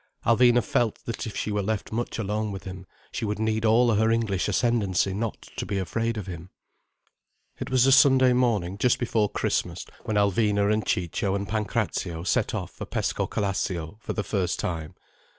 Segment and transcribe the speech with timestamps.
[0.25, 3.93] Alvina felt that if she were left much alone with him she would need all
[3.93, 6.49] her English ascendancy not to be afraid of him.
[7.59, 12.55] It was a Sunday morning just before Christmas when Alvina and Ciccio and Pancrazio set
[12.55, 14.95] off for Pescocalascio for the first time.